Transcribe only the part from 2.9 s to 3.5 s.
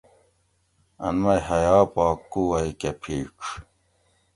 پِھیڄ